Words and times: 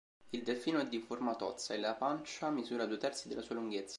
Il 0.31 0.41
delfino 0.41 0.79
è 0.79 0.87
di 0.87 0.97
forma 0.97 1.35
tozza 1.35 1.75
e 1.75 1.77
la 1.77 1.93
pancia 1.93 2.49
misura 2.49 2.87
due-terzi 2.87 3.27
della 3.27 3.43
sua 3.43 3.53
lunghezza. 3.53 3.89